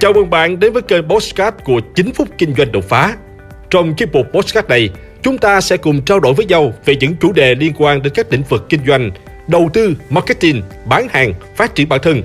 [0.00, 3.16] Chào mừng bạn đến với kênh Postcard của 9 phút kinh doanh đột phá.
[3.70, 4.90] Trong chiếc mục Postcard này,
[5.22, 8.12] chúng ta sẽ cùng trao đổi với nhau về những chủ đề liên quan đến
[8.16, 9.10] các lĩnh vực kinh doanh,
[9.48, 12.22] đầu tư, marketing, bán hàng, phát triển bản thân,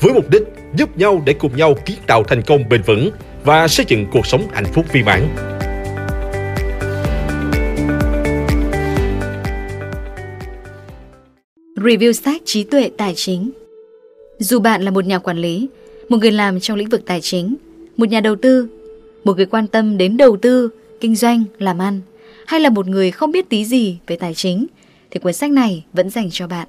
[0.00, 0.42] với mục đích
[0.74, 3.10] giúp nhau để cùng nhau kiến tạo thành công bền vững
[3.44, 5.28] và xây dựng cuộc sống hạnh phúc viên mãn.
[11.76, 13.50] Review sách trí tuệ tài chính
[14.38, 15.68] Dù bạn là một nhà quản lý,
[16.10, 17.56] một người làm trong lĩnh vực tài chính,
[17.96, 18.68] một nhà đầu tư,
[19.24, 20.68] một người quan tâm đến đầu tư,
[21.00, 22.00] kinh doanh, làm ăn,
[22.46, 24.66] hay là một người không biết tí gì về tài chính,
[25.10, 26.68] thì cuốn sách này vẫn dành cho bạn.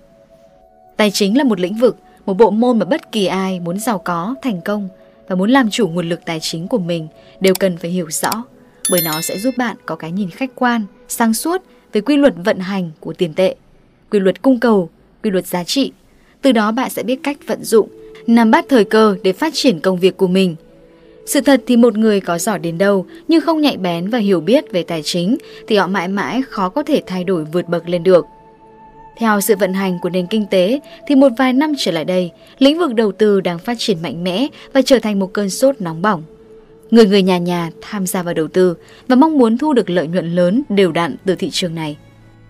[0.97, 3.99] Tài chính là một lĩnh vực, một bộ môn mà bất kỳ ai muốn giàu
[3.99, 4.89] có, thành công
[5.27, 7.07] và muốn làm chủ nguồn lực tài chính của mình
[7.39, 8.43] đều cần phải hiểu rõ,
[8.91, 11.61] bởi nó sẽ giúp bạn có cái nhìn khách quan, sáng suốt
[11.93, 13.55] về quy luật vận hành của tiền tệ,
[14.11, 14.89] quy luật cung cầu,
[15.23, 15.91] quy luật giá trị.
[16.41, 17.89] Từ đó bạn sẽ biết cách vận dụng,
[18.35, 20.55] nắm bắt thời cơ để phát triển công việc của mình.
[21.25, 24.41] Sự thật thì một người có giỏi đến đâu nhưng không nhạy bén và hiểu
[24.41, 27.89] biết về tài chính thì họ mãi mãi khó có thể thay đổi vượt bậc
[27.89, 28.25] lên được.
[29.17, 32.31] Theo sự vận hành của nền kinh tế thì một vài năm trở lại đây,
[32.59, 35.75] lĩnh vực đầu tư đang phát triển mạnh mẽ và trở thành một cơn sốt
[35.81, 36.23] nóng bỏng.
[36.91, 38.75] Người người nhà nhà tham gia vào đầu tư
[39.07, 41.97] và mong muốn thu được lợi nhuận lớn đều đặn từ thị trường này.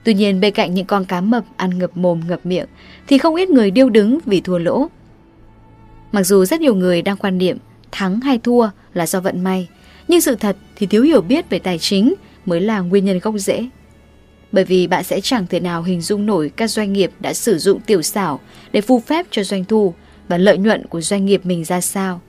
[0.03, 2.66] Tuy nhiên bên cạnh những con cá mập ăn ngập mồm ngập miệng
[3.08, 4.88] thì không ít người điêu đứng vì thua lỗ.
[6.12, 7.58] Mặc dù rất nhiều người đang quan niệm
[7.92, 9.67] thắng hay thua là do vận may,
[10.08, 12.14] nhưng sự thật thì thiếu hiểu biết về tài chính
[12.45, 13.70] mới là nguyên nhân gốc rễ.
[14.52, 17.58] Bởi vì bạn sẽ chẳng thể nào hình dung nổi các doanh nghiệp đã sử
[17.58, 18.40] dụng tiểu xảo
[18.72, 19.94] để phù phép cho doanh thu
[20.28, 22.22] và lợi nhuận của doanh nghiệp mình ra sao.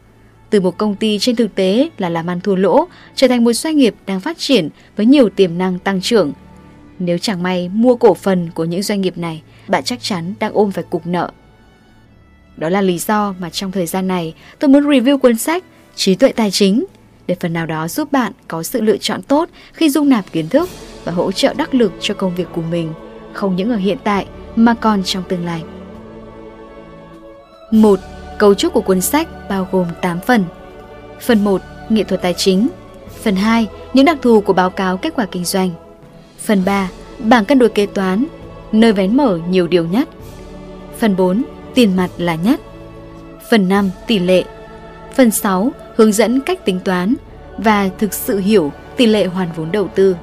[0.50, 3.52] Từ một công ty trên thực tế là làm ăn thua lỗ trở thành một
[3.52, 6.32] doanh nghiệp đang phát triển với nhiều tiềm năng tăng trưởng.
[6.98, 10.52] Nếu chẳng may mua cổ phần của những doanh nghiệp này, bạn chắc chắn đang
[10.52, 11.30] ôm phải cục nợ.
[12.56, 15.64] Đó là lý do mà trong thời gian này tôi muốn review cuốn sách
[15.94, 16.84] Trí tuệ tài chính
[17.26, 20.48] để phần nào đó giúp bạn có sự lựa chọn tốt khi dung nạp kiến
[20.48, 20.68] thức
[21.04, 22.92] và hỗ trợ đắc lực cho công việc của mình,
[23.32, 24.26] không những ở hiện tại
[24.56, 25.62] mà còn trong tương lai.
[27.70, 28.00] 1.
[28.38, 30.44] Cấu trúc của cuốn sách bao gồm 8 phần.
[31.20, 31.60] Phần 1.
[31.88, 32.68] Nghệ thuật tài chính.
[33.22, 33.66] Phần 2.
[33.94, 35.70] Những đặc thù của báo cáo kết quả kinh doanh.
[36.38, 36.88] Phần 3.
[37.18, 38.24] Bảng cân đối kế toán,
[38.72, 40.08] nơi vén mở nhiều điều nhất.
[40.98, 41.42] Phần 4.
[41.74, 42.60] Tiền mặt là nhất.
[43.50, 43.90] Phần 5.
[44.06, 44.44] Tỷ lệ.
[45.14, 45.72] Phần 6.
[45.96, 47.14] Hướng dẫn cách tính toán
[47.58, 50.16] và thực sự hiểu tỷ lệ hoàn vốn đầu tư.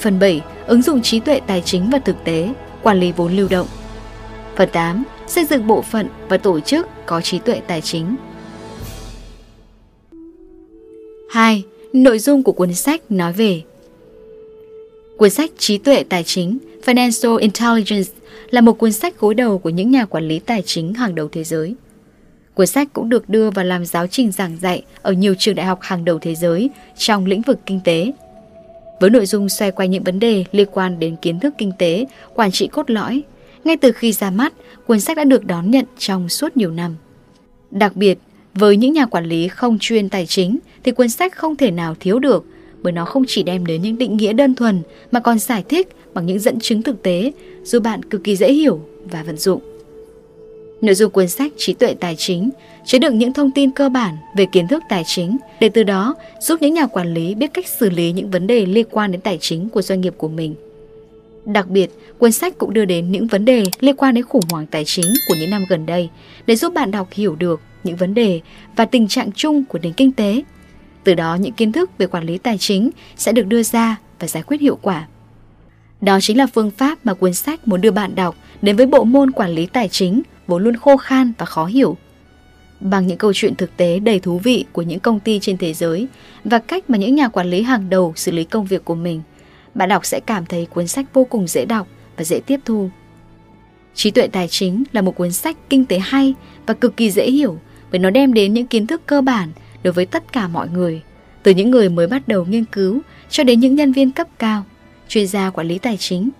[0.00, 0.42] Phần 7.
[0.66, 2.48] Ứng dụng trí tuệ tài chính và thực tế,
[2.82, 3.66] quản lý vốn lưu động.
[4.56, 5.04] Phần 8.
[5.26, 8.16] Xây dựng bộ phận và tổ chức có trí tuệ tài chính.
[11.30, 11.62] 2.
[11.92, 13.62] Nội dung của cuốn sách nói về
[15.22, 18.10] Cuốn sách Trí tuệ tài chính Financial Intelligence
[18.50, 21.28] là một cuốn sách gối đầu của những nhà quản lý tài chính hàng đầu
[21.32, 21.74] thế giới.
[22.54, 25.66] Cuốn sách cũng được đưa vào làm giáo trình giảng dạy ở nhiều trường đại
[25.66, 28.12] học hàng đầu thế giới trong lĩnh vực kinh tế.
[29.00, 32.06] Với nội dung xoay quanh những vấn đề liên quan đến kiến thức kinh tế,
[32.34, 33.22] quản trị cốt lõi,
[33.64, 34.52] ngay từ khi ra mắt,
[34.86, 36.96] cuốn sách đã được đón nhận trong suốt nhiều năm.
[37.70, 38.18] Đặc biệt,
[38.54, 41.96] với những nhà quản lý không chuyên tài chính thì cuốn sách không thể nào
[42.00, 42.44] thiếu được
[42.82, 44.82] bởi nó không chỉ đem đến những định nghĩa đơn thuần
[45.12, 47.32] mà còn giải thích bằng những dẫn chứng thực tế
[47.64, 49.60] giúp bạn cực kỳ dễ hiểu và vận dụng.
[50.80, 52.50] Nội dung cuốn sách Trí tuệ tài chính
[52.84, 56.14] chứa đựng những thông tin cơ bản về kiến thức tài chính để từ đó
[56.40, 59.20] giúp những nhà quản lý biết cách xử lý những vấn đề liên quan đến
[59.20, 60.54] tài chính của doanh nghiệp của mình.
[61.44, 64.66] Đặc biệt, cuốn sách cũng đưa đến những vấn đề liên quan đến khủng hoảng
[64.66, 66.08] tài chính của những năm gần đây
[66.46, 68.40] để giúp bạn đọc hiểu được những vấn đề
[68.76, 70.42] và tình trạng chung của nền kinh tế.
[71.04, 74.28] Từ đó những kiến thức về quản lý tài chính sẽ được đưa ra và
[74.28, 75.06] giải quyết hiệu quả.
[76.00, 79.04] Đó chính là phương pháp mà cuốn sách muốn đưa bạn đọc đến với bộ
[79.04, 81.96] môn quản lý tài chính vốn luôn khô khan và khó hiểu.
[82.80, 85.72] Bằng những câu chuyện thực tế đầy thú vị của những công ty trên thế
[85.72, 86.06] giới
[86.44, 89.22] và cách mà những nhà quản lý hàng đầu xử lý công việc của mình,
[89.74, 92.90] bạn đọc sẽ cảm thấy cuốn sách vô cùng dễ đọc và dễ tiếp thu.
[93.94, 96.34] Trí tuệ tài chính là một cuốn sách kinh tế hay
[96.66, 97.58] và cực kỳ dễ hiểu
[97.90, 99.48] bởi nó đem đến những kiến thức cơ bản
[99.82, 101.02] đối với tất cả mọi người,
[101.42, 103.00] từ những người mới bắt đầu nghiên cứu
[103.30, 104.64] cho đến những nhân viên cấp cao,
[105.08, 106.30] chuyên gia quản lý tài chính.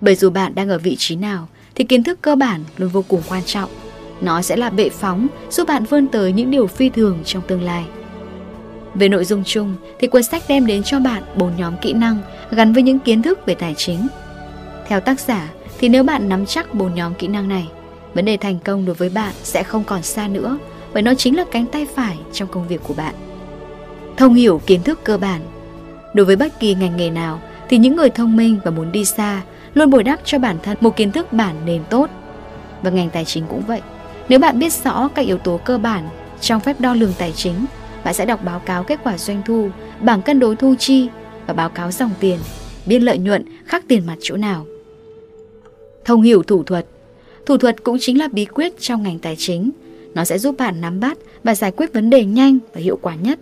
[0.00, 3.04] Bởi dù bạn đang ở vị trí nào thì kiến thức cơ bản luôn vô
[3.08, 3.70] cùng quan trọng.
[4.20, 7.62] Nó sẽ là bệ phóng giúp bạn vươn tới những điều phi thường trong tương
[7.62, 7.84] lai.
[8.94, 12.18] Về nội dung chung thì cuốn sách đem đến cho bạn bốn nhóm kỹ năng
[12.50, 14.08] gắn với những kiến thức về tài chính.
[14.86, 17.68] Theo tác giả thì nếu bạn nắm chắc bốn nhóm kỹ năng này,
[18.14, 20.58] vấn đề thành công đối với bạn sẽ không còn xa nữa
[20.94, 23.14] bởi nó chính là cánh tay phải trong công việc của bạn.
[24.16, 25.40] Thông hiểu kiến thức cơ bản
[26.14, 29.04] Đối với bất kỳ ngành nghề nào thì những người thông minh và muốn đi
[29.04, 29.42] xa
[29.74, 32.10] luôn bồi đắp cho bản thân một kiến thức bản nền tốt.
[32.82, 33.80] Và ngành tài chính cũng vậy.
[34.28, 36.08] Nếu bạn biết rõ các yếu tố cơ bản
[36.40, 37.54] Trong phép đo lường tài chính,
[38.04, 39.68] bạn sẽ đọc báo cáo kết quả doanh thu,
[40.00, 41.08] bảng cân đối thu chi
[41.46, 42.38] và báo cáo dòng tiền,
[42.86, 44.66] biên lợi nhuận khác tiền mặt chỗ nào.
[46.04, 46.86] Thông hiểu thủ thuật
[47.46, 49.70] Thủ thuật cũng chính là bí quyết trong ngành tài chính.
[50.18, 53.14] Nó sẽ giúp bạn nắm bắt và giải quyết vấn đề nhanh và hiệu quả
[53.14, 53.38] nhất.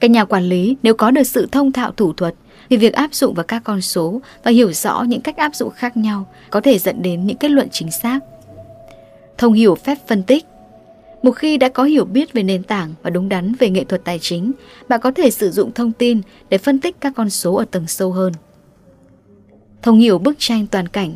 [0.00, 2.34] Các nhà quản lý nếu có được sự thông thạo thủ thuật
[2.70, 5.70] thì việc áp dụng vào các con số và hiểu rõ những cách áp dụng
[5.70, 8.20] khác nhau có thể dẫn đến những kết luận chính xác.
[9.38, 10.44] Thông hiểu phép phân tích
[11.22, 14.04] một khi đã có hiểu biết về nền tảng và đúng đắn về nghệ thuật
[14.04, 14.52] tài chính,
[14.88, 17.86] bạn có thể sử dụng thông tin để phân tích các con số ở tầng
[17.86, 18.32] sâu hơn.
[19.82, 21.12] Thông hiểu bức tranh toàn cảnh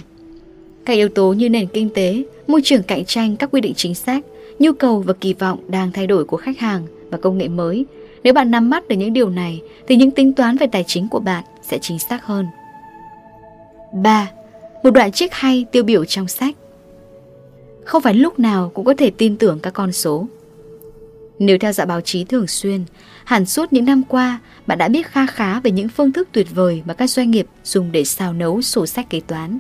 [0.87, 3.95] Các yếu tố như nền kinh tế, môi trường cạnh tranh, các quy định chính
[3.95, 4.25] sách,
[4.59, 7.87] nhu cầu và kỳ vọng đang thay đổi của khách hàng và công nghệ mới.
[8.23, 11.09] Nếu bạn nắm bắt được những điều này thì những tính toán về tài chính
[11.09, 12.47] của bạn sẽ chính xác hơn.
[13.93, 14.31] 3.
[14.83, 16.57] Một đoạn trích hay tiêu biểu trong sách
[17.85, 20.27] không phải lúc nào cũng có thể tin tưởng các con số.
[21.39, 22.85] Nếu theo dõi báo chí thường xuyên,
[23.25, 26.47] hẳn suốt những năm qua, bạn đã biết kha khá về những phương thức tuyệt
[26.55, 29.59] vời mà các doanh nghiệp dùng để xào nấu sổ sách kế toán.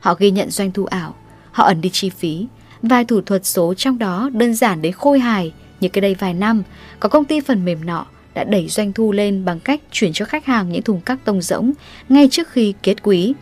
[0.00, 1.14] Họ ghi nhận doanh thu ảo,
[1.52, 2.46] họ ẩn đi chi phí,
[2.82, 6.34] vài thủ thuật số trong đó đơn giản đến khôi hài như cái đây vài
[6.34, 6.62] năm,
[7.00, 10.24] có công ty phần mềm nọ đã đẩy doanh thu lên bằng cách chuyển cho
[10.24, 11.72] khách hàng những thùng các tông rỗng
[12.08, 13.34] ngay trước khi kết quý.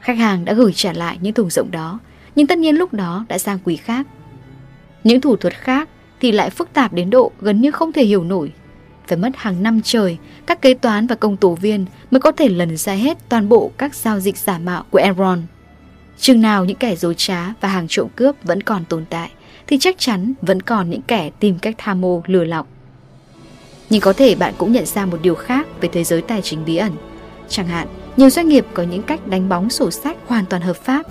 [0.00, 1.98] Khách hàng đã gửi trả lại những thùng rỗng đó
[2.36, 4.06] nhưng tất nhiên lúc đó đã sang quý khác.
[5.04, 5.88] Những thủ thuật khác
[6.20, 8.52] thì lại phức tạp đến độ gần như không thể hiểu nổi.
[9.08, 10.16] Phải mất hàng năm trời,
[10.46, 13.70] các kế toán và công tố viên mới có thể lần ra hết toàn bộ
[13.78, 15.42] các giao dịch giả mạo của Enron.
[16.18, 19.30] Chừng nào những kẻ dối trá và hàng trộm cướp vẫn còn tồn tại,
[19.66, 22.66] thì chắc chắn vẫn còn những kẻ tìm cách tham mô lừa lọc.
[23.90, 26.64] Nhưng có thể bạn cũng nhận ra một điều khác về thế giới tài chính
[26.64, 26.92] bí ẩn.
[27.48, 30.76] Chẳng hạn, nhiều doanh nghiệp có những cách đánh bóng sổ sách hoàn toàn hợp
[30.76, 31.06] pháp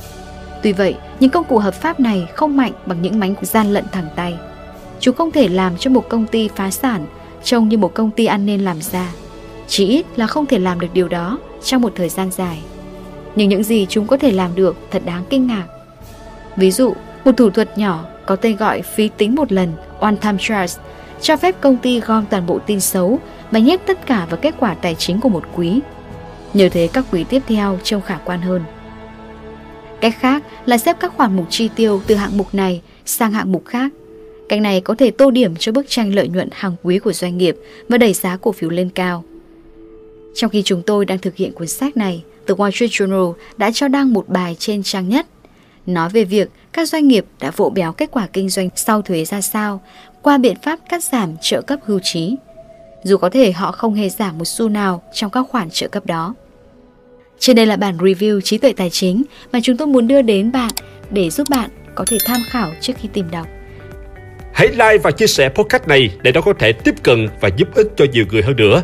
[0.64, 3.86] Tuy vậy, những công cụ hợp pháp này không mạnh bằng những mánh gian lận
[3.92, 4.38] thẳng tay.
[5.00, 7.06] Chúng không thể làm cho một công ty phá sản
[7.44, 9.12] trông như một công ty ăn nên làm ra.
[9.68, 12.62] Chỉ ít là không thể làm được điều đó trong một thời gian dài.
[13.36, 15.66] Nhưng những gì chúng có thể làm được thật đáng kinh ngạc.
[16.56, 16.94] Ví dụ,
[17.26, 20.82] một thủ thuật nhỏ có tên gọi phí tính một lần One Time Charge
[21.22, 23.20] cho phép công ty gom toàn bộ tin xấu
[23.52, 25.80] và nhét tất cả vào kết quả tài chính của một quý.
[26.54, 28.62] Nhờ thế các quý tiếp theo trông khả quan hơn.
[30.02, 33.52] Cách khác là xếp các khoản mục chi tiêu từ hạng mục này sang hạng
[33.52, 33.92] mục khác.
[34.50, 37.38] Cách này có thể tô điểm cho bức tranh lợi nhuận hàng quý của doanh
[37.38, 37.56] nghiệp
[37.90, 39.24] và đẩy giá cổ phiếu lên cao.
[40.36, 43.72] Trong khi chúng tôi đang thực hiện cuốn sách này, The Wall Street Journal đã
[43.74, 45.26] cho đăng một bài trên trang nhất,
[45.86, 49.26] nói về việc các doanh nghiệp đã vỗ béo kết quả kinh doanh sau thuế
[49.26, 49.82] ra sao
[50.22, 52.36] qua biện pháp cắt giảm trợ cấp hưu trí.
[53.04, 56.06] Dù có thể họ không hề giảm một xu nào trong các khoản trợ cấp
[56.06, 56.36] đó.
[57.40, 60.52] Trên đây là bản review trí tuệ tài chính mà chúng tôi muốn đưa đến
[60.52, 60.72] bạn
[61.10, 63.48] để giúp bạn có thể tham khảo trước khi tìm đọc.
[64.54, 67.68] Hãy like và chia sẻ podcast này để nó có thể tiếp cận và giúp
[67.76, 68.84] ích cho nhiều người hơn nữa.